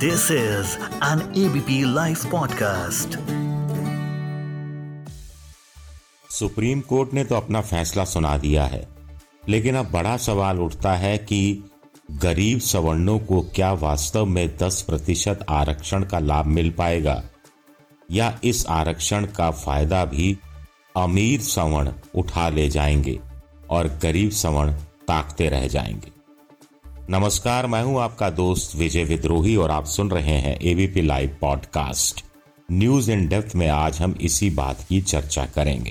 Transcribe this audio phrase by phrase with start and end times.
[0.00, 3.16] This is an ABP Life podcast.
[6.30, 8.88] Supreme court ने तो अपना फैसला सुना दिया है,
[9.48, 11.64] लेकिन अब बड़ा सवाल उठता है कि
[12.10, 17.22] गरीब सवर्णों को क्या वास्तव में 10 प्रतिशत आरक्षण का लाभ मिल पाएगा
[18.10, 20.38] या इस आरक्षण का फ़ायदा भी
[20.96, 23.20] अमीर सवर्ण उठा ले जाएँगे
[23.70, 24.72] और गरीब सवर्ण
[25.08, 26.19] ताकते रह जाएँगे
[27.12, 32.24] नमस्कार, मैं हूँ आपका दोस्त विजय विद्रोही और आप सुन रहे हैं ABP live podcast
[32.72, 35.90] news in depth में आज हम इसी बात की चर्चा करेंगे।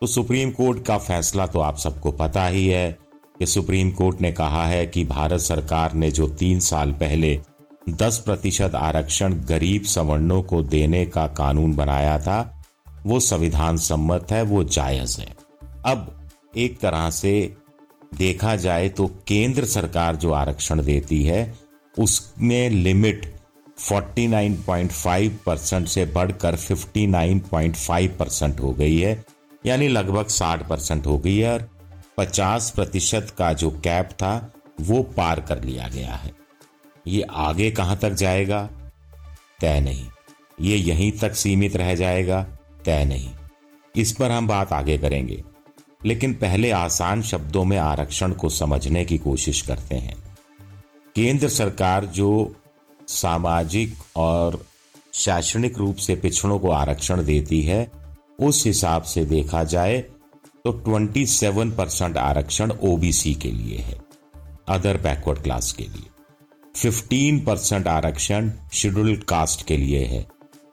[0.00, 2.98] तो सुप्रीम कोर्ट का फैसला तो आप सबको पता ही है
[3.38, 7.40] कि सुप्रीम कोर्ट ने कहा है कि भारत सरकार ने जो तीन साल पहले
[7.88, 12.64] 10 प्रतिशत आरक्षण गरीब सवर्णों को देने का कानून बनाया था,
[13.06, 15.36] वो संविधान सम्मत है, वो जायज़ है।
[15.86, 17.56] अब एक तरह से
[18.14, 21.58] देखा जाए तो केंद्र सरकार जो आरक्षण देती है,
[21.98, 23.34] उसमें लिमिट
[23.78, 29.24] 49.5 परसेंट से बढ़कर 59.5 परसेंट हो गई है,
[29.66, 31.70] यानी लगभग 60 परसेंट हो गई है, और
[32.18, 36.32] 50 प्रतिशत का जो कैप था, वो पार कर लिया गया है।
[37.06, 38.70] ये आगे कहाँ तक जाएगा?
[39.60, 40.06] तय नहीं।
[40.60, 42.46] ये यहीं तक सीमित रह जाएगा?
[42.84, 43.30] तय नहीं।
[43.96, 45.44] इस पर हम बात आगे करेंगे।
[46.02, 50.16] लेकिन पहले आसान शब्दों में आरक्षण को समझने की कोशिश करते हैं।
[51.16, 52.30] केंद्र सरकार जो
[53.08, 54.64] सामाजिक और
[55.14, 57.90] शैक्षणिक रूप से पिछड़ों को आरक्षण देती है,
[58.38, 59.98] उस हिसाब से देखा जाए
[60.64, 64.00] तो 27 परसेंट आरक्षण ओबीसी के लिए है,
[64.68, 66.08] अदर बैकवर्ड क्लास के लिए।
[66.74, 70.26] 15 परसेंट आरक्षण शेड्यूल्ड कास्ट के लिए है,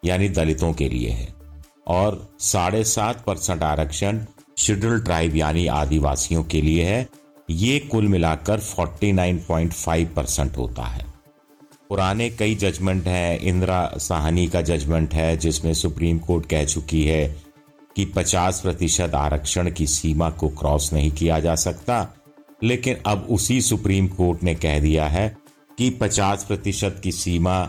[0.06, 1.28] यानी दलितों के लिए है,
[1.88, 4.20] और साढ़े सात परसेंट आरक्षण
[4.58, 7.08] शेड्यूल ट्राइब यानी आदिवासियों के लिए है।
[7.50, 11.06] ये कुल मिलाकर 49.5 परसेंट होता है।
[11.90, 17.44] पुराने कई जजमेंट हैं, इंदिरा साहनी का जजमेंट है, जिसमें सुप्रीम कोर्ट कह चुकी है
[17.96, 22.14] कि 50 प्रतिशत आरक्षण की सीमा को क्रॉस नहीं किया जा सकता।
[22.64, 25.38] लेकिन अब उसी सुप्रीम कोर्ट ने कह दिया है
[25.78, 27.66] कि 50 प्रतिशत की सीमा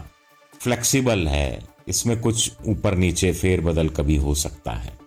[0.61, 4.99] फ्लेक्सिबल है। इसमें कुछ ऊपर नीचे फेरबदल कभी हो सकता है।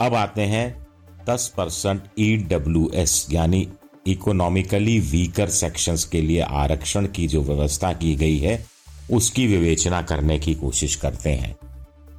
[0.00, 0.83] अब आते हैं
[1.28, 3.68] 10 परसेंट ई डब्ल्यू एस यानी
[4.06, 8.66] इकोनॉमिकली वीकर सेक्शंस के लिए आरक्षण की जो व्यवस्था की गई है,
[9.12, 11.56] उसकी विवेचना करने की कोशिश करते हैं।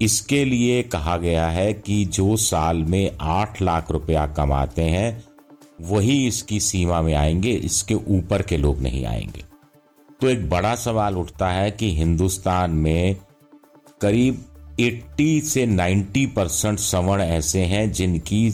[0.01, 5.23] इसके लिए कहा गया है कि जो साल में आठ लाख रुपया कमाते हैं,
[5.81, 9.43] वही इसकी सीमा में आएँगे, इसके ऊपर के लोग नहीं आएँगे।
[10.21, 13.15] तो एक बड़ा सवाल उठता है कि हिंदुस्तान में
[14.01, 14.45] करीब
[14.79, 18.53] 80 से 90 परसेंट सवर्ण ऐसे हैं जिनकी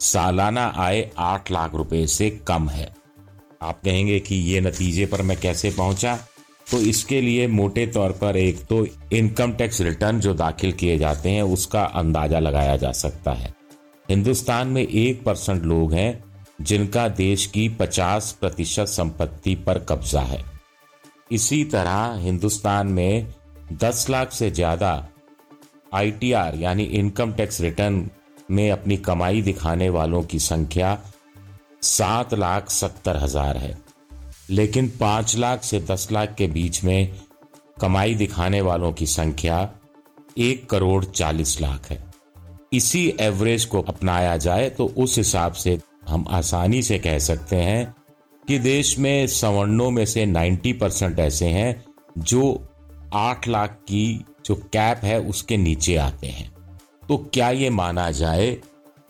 [0.00, 2.92] सालाना आय आठ लाख रुपए से कम है।
[3.62, 6.18] आप कहेंगे कि ये नतीजे पर मैं कैसे पहुँचा?
[6.66, 11.30] तो इसके लिए मोटे तौर पर एक तो इनकम टैक्स रिटर्न जो दाखिल किए जाते
[11.30, 13.52] हैं, उसका अंदाज़ा लगाया जा सकता है।
[14.08, 16.24] हिंदुस्तान में एक परसेंट लोग हैं
[16.60, 20.42] जिनका देश की पचास प्रतिशत संपत्ति पर कब्जा है।
[21.32, 23.26] इसी तरह हिंदुस्तान में
[23.74, 24.92] दस लाख से ज़्यादा
[25.94, 28.00] आईटीआर, यानी इनकम टैक्स रिटर्न
[28.50, 30.98] में अपनी कमाई दिखाने वालों की संख्या
[31.82, 33.76] सात लाख सत्तर हज़ार है।
[34.50, 37.14] लेकिन पाँच लाख से दस लाख के बीच में
[37.80, 39.68] कमाई दिखाने वालों की संख्या
[40.38, 42.02] एक करोड़ चालीस लाख है।
[42.72, 45.78] इसी एवरेज को अपनाया जाए तो उस हिसाब से
[46.08, 47.94] हम आसानी से कह सकते हैं
[48.42, 51.84] कि देश में सवर्णों में से 90 परसेंट ऐसे हैं
[52.18, 52.42] जो
[53.14, 56.50] आठ लाख की जो कैप है उसके नीचे आते हैं।
[57.08, 58.50] तो क्या ये माना जाए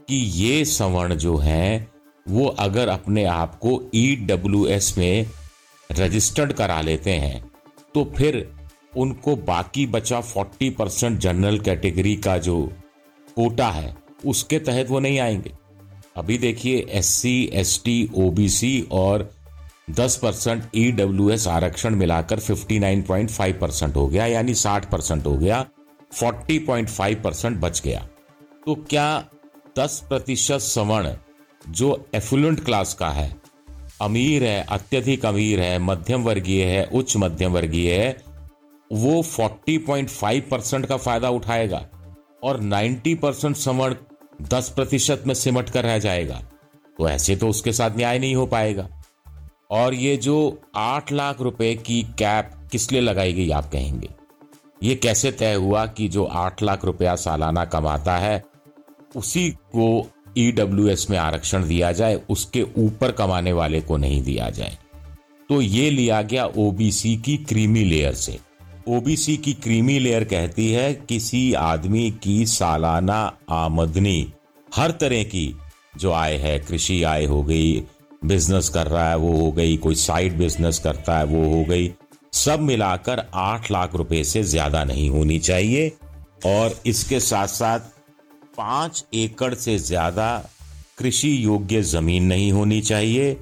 [0.08, 1.88] कि ये सवर्ण जो हैं,
[2.26, 5.26] वो अगर अपने आप को ई डब्ल्यू एस में
[5.90, 7.42] रजिस्टर्ड करा लेते हैं
[7.94, 8.48] तो फिर
[8.96, 12.56] उनको बाकी बचा 40 परसेंट जनरल कैटेगरी का जो
[13.36, 13.94] कोटा है,
[14.26, 15.52] उसके तहत वो नहीं आएँगे।
[16.16, 19.30] अभी देखिए S C S T O B C और
[19.98, 25.36] 10 परसेंट ई डब्ल्यू एस आरक्षण मिलाकर 59.5 परसेंट हो गया, यानी 60 परसेंट हो
[25.36, 25.64] गया।
[26.12, 28.08] 40.5 परसेंट बच गया।
[28.66, 29.24] तो क्या
[29.78, 31.14] 10 प्रतिशत सवर्ण
[31.68, 33.36] जो एफुलेंट क्लास का है,
[34.02, 38.22] अमीर है, अत्यधिक अमीर है, मध्यम वर्गीय है, उच्च मध्यम वर्गीय है,
[38.92, 41.88] वो 40.5 परसेंट का फ़ायदा उठाएगा
[42.42, 43.94] और 90 परसेंट सवर्ण
[44.42, 46.42] 10 प्रतिशत में सिमट कर रह जाएगा।
[46.98, 48.88] तो ऐसे तो उसके साथ न्याय नहीं हो पाएगा।
[49.70, 54.08] और ये जो आठ लाख रुपए की कैप किस लिए लगाई गई, आप कहेंगे?
[54.82, 58.42] ये कैसे तय हुआ कि जो आठ लाख रुपया सालाना कमाता है,
[59.16, 64.50] उसी को ईडब्ल्यूएस e में आरक्षण दिया जाए, उसके ऊपर कमाने वाले को नहीं दिया
[64.50, 64.78] जाए।
[65.48, 68.38] तो ये लिया गया ओबीसी की क्रीमी लेयर से।
[68.88, 74.32] ओबीसी की क्रीमी लेयर कहती है, किसी आदमी की सालाना आमदनी
[74.74, 75.54] हर तरह की,
[75.98, 77.80] जो आय है, कृषि आय हो गई,
[78.24, 81.88] बिज़नेस कर रहा है, वो हो गई, कोई साइड बिज़नेस करता है, वो हो गई
[82.38, 85.92] सब मिलाकर आठ लाख रुपए से ज़्यादा नहीं होनी चाहिए
[86.46, 87.80] और इसके साथ साथ
[88.56, 90.28] पाँच एकड़ से ज़्यादा
[90.98, 93.36] कृषि योग्य ज़मीन नहीं होनी चाहिए।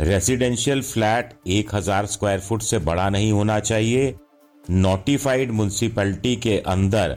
[0.00, 4.14] रेसिडेंशियल फ्लैट एक हज़ार स्क्वायर फुट से बड़ा नहीं होना चाहिए।
[4.64, 7.16] नोटिफाइड म्यूनसिपैलिटी के अंदर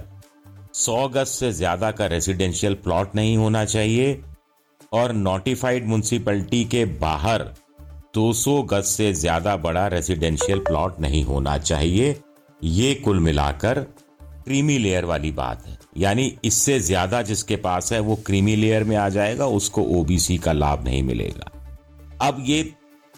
[0.76, 4.22] 100 गज से ज़्यादा का रेसिडेंशियल प्लॉट नहीं होना चाहिए।
[4.94, 7.44] और नोटिफाइड म्यूनसिपैलिटी के बाहर
[8.14, 12.16] 200 गज से ज़्यादा बड़ा रेसिडेंशियल प्लॉट नहीं होना चाहिए।
[12.62, 13.80] ये कुल मिलाकर
[14.46, 18.96] क्रीमी लेयर वाली बात है। यानी इससे ज़्यादा जिसके पास है, वो क्रीमी लेयर में
[18.96, 21.50] आ जाएगा, उसको ओबीसी का लाभ नहीं मिलेगा।
[22.22, 22.62] अब ये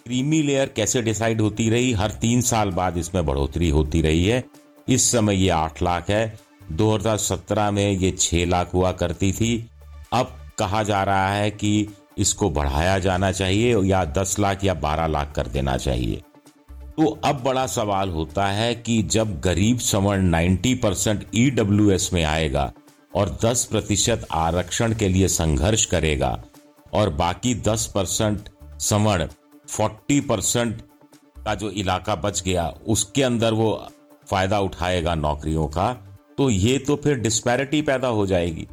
[0.06, 1.92] क्रीमी लेयर कैसे डिसाइड होती रही?
[1.94, 4.44] हर तीन साल बाद इसमें बढ़ोतरी होती रही है।
[4.88, 6.38] इस समय ये आठ लाख है।
[6.72, 9.54] 2017 में ये छह लाख हुआ करती थी।
[10.14, 15.08] अब कहा जा रहा है कि इसको बढ़ाया जाना चाहिए या दस लाख या बारह
[15.08, 16.22] लाख कर देना चाहिए।
[16.98, 22.72] तो अब बड़ा सवाल होता है कि जब गरीब सवर्ण 90 परसेंट ईडब्ल्यू में आएगा
[23.16, 26.44] और 10 प्रतिशत आरक्षण के लिए संघर्ष करेगा
[26.94, 29.28] और बाकी 10 परसेंट सवर्ण
[29.70, 30.82] 40 परसेंट
[31.46, 33.88] का जो इलाका बच गया, उसके अंदर वो
[34.30, 35.92] फ़ायदा उठाएगा नौकरियों का
[36.38, 38.68] तो ये तो फिर डिस्पैरिटी पैदा हो जाएगी।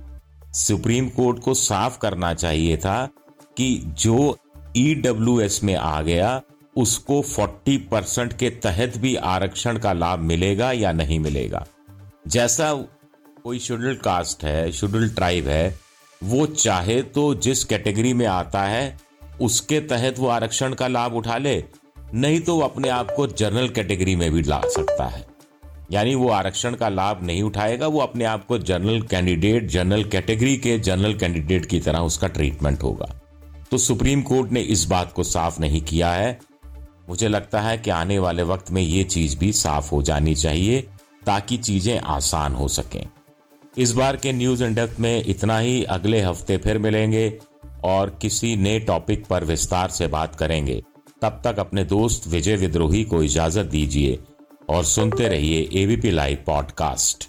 [0.55, 3.09] सुप्रीम कोर्ट को साफ़ करना चाहिए था
[3.57, 4.39] कि जो
[4.77, 6.43] ईडब्ल्यू में आ गया,
[6.77, 11.67] उसको 40 परसेंट के तहत भी आरक्षण का लाभ मिलेगा या नहीं मिलेगा।
[12.29, 12.73] जैसा
[13.45, 15.79] कोई शेड्यूल्ड कास्ट है शेड्यूल्ड ट्राइब है,
[16.23, 18.99] वो चाहे तो जिस कैटेगरी में आता है,
[19.41, 21.65] उसके तहत वो आरक्षण का लाभ उठा ले,
[22.15, 25.27] नहीं तो वो अपने आप को जनरल कैटेगरी में भी ला सकता है।
[25.93, 30.57] यानी वो आरक्षण का लाभ नहीं उठाएगा, वो अपने आप को जनरल कैंडिडेट जनरल कैटेगरी
[30.57, 33.22] के जनरल कैंडिडेट की तरह उसका ट्रीटमेंट होगा।
[33.73, 36.39] तो सुप्रीम कोर्ट ने इस बात को साफ़ नहीं किया है।
[37.09, 40.81] मुझे लगता है कि आने वाले वक्त में ये चीज़ भी साफ़ हो जानी चाहिए
[41.27, 43.07] ताकि चीज़ें आसान हो सकें।
[43.79, 47.39] इस बार के न्यूज़ इंडेक्स में इतना ही। अगले हफ़्ते फिर मिलेंगे
[47.85, 50.83] और किसी नए टॉपिक पर विस्तार से बात करेंगे।
[51.23, 54.19] तब तक अपने दोस्त विजय विद्रोही को इजाज़त दीजिए
[54.71, 57.29] और सुनते रहिए ABP live podcast